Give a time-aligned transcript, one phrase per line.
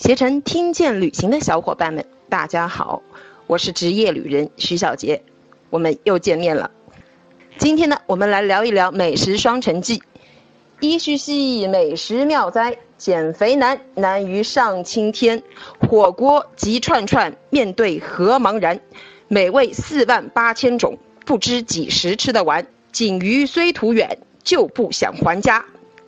[0.00, 3.02] 携程听见旅行的小伙伴们，大家好，
[3.46, 5.22] 我是职业旅人徐小杰，
[5.68, 6.70] 我们又见面了。
[7.58, 10.02] 今天呢，我们来聊一聊美食双城记。
[10.80, 15.42] 一须兮，美食妙哉，减肥难，难于上青天。
[15.86, 18.80] 火锅及串串，面对何茫然？
[19.28, 22.66] 美味四万八千种，不知几时吃得完。
[22.90, 25.62] 锦鱼虽途远，就不想还家。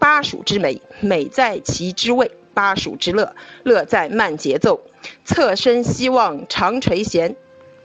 [0.00, 4.80] 巴蜀之美，美在其滋味；巴蜀之乐，乐在慢节奏。
[5.26, 7.34] 侧身希望长垂涎。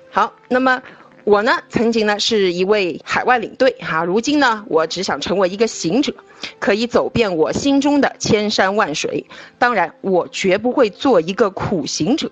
[0.09, 0.81] 好，那么。
[1.23, 6.11] 我呢，曾经呢是一位海外领队哈，如今呢，我只想成为一个行者，
[6.57, 9.23] 可以走遍我心中的千山万水。
[9.59, 12.31] 当然，我绝不会做一个苦行者。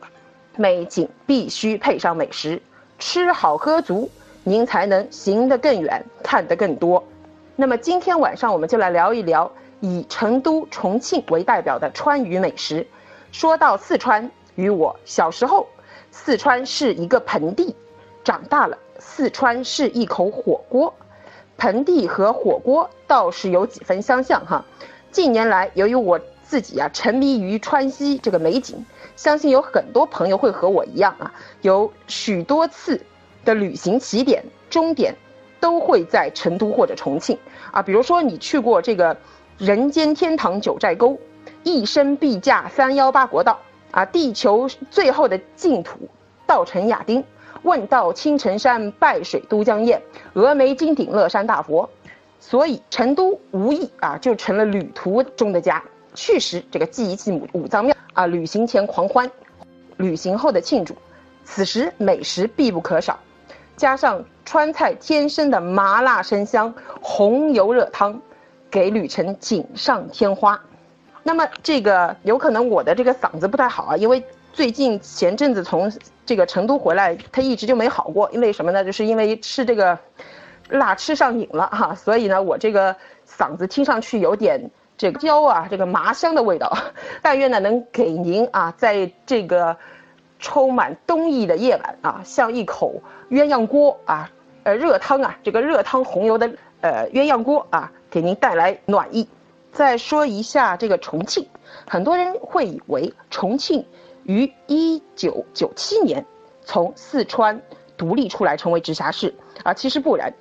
[0.58, 2.60] 美景必须配上美食，
[2.98, 4.10] 吃好喝足，
[4.44, 7.08] 您才能行得更远，看得更多。
[7.56, 12.86] 那么今天晚上我们就来聊一聊以成都、重庆为代表的川渝美食。
[13.32, 15.68] 说到四川，与我小时候，
[16.12, 17.76] 四川是一个盆地。
[18.24, 20.94] 长大了，四川是一口火锅，
[21.58, 24.64] 盆地和火锅倒是有几分相像哈。
[25.12, 33.02] 近年来，由于我自己啊沉迷于川西这个美景，相信有很多朋友会和我一样啊，有许多次
[33.46, 35.16] 的旅行起点、终点
[35.60, 37.38] 都会在成都或者重庆
[37.72, 37.82] 啊。
[37.82, 39.16] 比如说你去过这个
[39.60, 41.20] 人间天堂九寨沟，
[41.64, 43.60] 一生必驾三幺八国道
[43.92, 46.00] 啊，地球最后的净土
[46.48, 47.22] 稻城亚丁。
[47.64, 50.00] 问道青城山，拜水都江堰，
[50.34, 51.90] 峨眉金顶乐山大佛，
[52.40, 55.84] 所以成都无疑啊就成了旅途中的家。
[56.14, 59.30] 去时这个祭一祭五五脏庙啊，旅行前狂欢，
[59.98, 60.96] 旅行后的庆祝，
[61.44, 63.20] 此时美食必不可少，
[63.76, 68.22] 加上川菜天生的麻辣生香，红油热汤，
[68.70, 70.60] 给旅程锦上添花。
[71.24, 74.24] 那么这个有可能我的这个嗓子不太好啊，因为。
[74.52, 75.90] 最近前阵子从
[76.26, 78.84] 这个成都回来，他一直就没好过，因为什么呢？
[78.84, 79.98] 就是因为吃这个
[80.70, 82.94] 辣吃上瘾了哈，所以呢，我这个
[83.28, 86.76] 嗓子听上去有点这个焦啊，这个麻香的味道。
[87.22, 89.78] 但愿呢，能给您啊，在这个
[90.40, 94.30] 充满冬意的夜晚啊，像一口鸳鸯锅啊，
[94.64, 99.28] 呃，热汤啊，这个热汤红油的呃鸳鸯锅啊，给您带来暖意。
[99.72, 101.48] 再说一下这个重庆，
[101.88, 103.86] 很多人会以为重庆。
[104.24, 106.24] 于一九九七年
[106.64, 107.60] 从四川
[107.98, 110.32] 独立出来，成为直辖市啊，其实不然，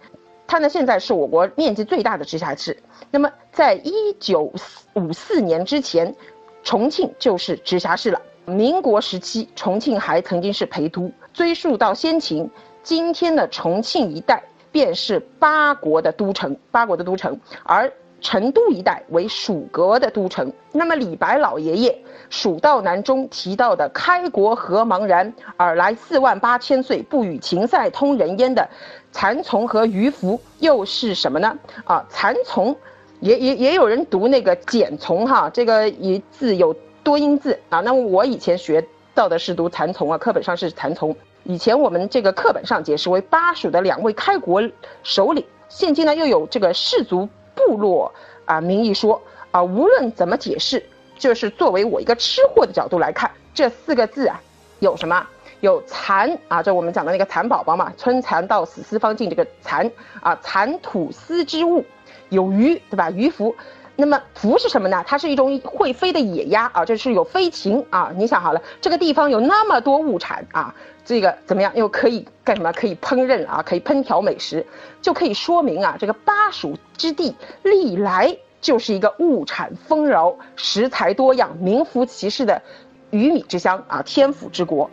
[0.47, 2.76] 它呢现在是我国面积最大的直辖市。
[3.10, 4.53] 那么在一九
[4.94, 6.15] 五四年之前，
[6.62, 8.20] 重庆就是直辖市了。
[8.44, 11.10] 民国时期，重庆还曾经是陪都。
[11.32, 12.50] 追溯到先秦，
[12.82, 17.93] 今天的重庆一带便是八国的都城，八国的都城，而。
[18.21, 20.53] 成都一带为蜀国的都城。
[20.73, 21.93] 那么李白老爷爷
[22.29, 28.69] 《蜀道难》中提到的“开国何茫然，尔来四万八千岁，不与秦塞通人烟”的
[29.12, 31.56] 蚕丛和鱼凫又是什么呢？
[31.85, 32.75] 啊，蚕丛，
[33.21, 36.75] 也也也有人读那个茧丛哈，这个一字有
[37.05, 37.79] 多音字啊。
[37.79, 41.15] 那么我以前学到的是读蚕丛啊，课本上是蚕丛。
[41.49, 44.63] 以前我们这个课本上解释为巴蜀的两位开国
[45.03, 47.27] 首领，现今呢又有这个氏族。
[47.55, 48.13] 部落
[48.45, 49.21] 啊，名义说
[49.51, 50.81] 啊，无论怎么解释，
[51.19, 54.41] 就是作为我一个吃货的角度来看，这四个字啊，
[54.79, 55.27] 有什么？
[55.61, 61.85] 有蚕啊，这我们讲的那个蚕宝宝嘛，春蚕到死丝方尽，这个蚕啊，蚕吐丝之物，
[62.29, 63.11] 有鱼，对吧？
[63.11, 63.53] 鱼凫。
[64.01, 65.03] 那么凫是什么呢？
[65.05, 68.13] 它是一种会飞的野鸭啊，这是有飞禽啊。
[68.15, 70.73] 你想好了，这个地方有那么多物产啊，
[71.05, 71.73] 这个怎么样？
[71.75, 72.73] 又可以干什么？
[72.73, 74.65] 可以烹饪啊，可以烹调美食，
[75.03, 82.63] 就可以说明啊，这个巴蜀之地历来就是一个物产丰饶、食材多样、名副其实的
[83.11, 84.89] 鱼米之乡啊，天府之国。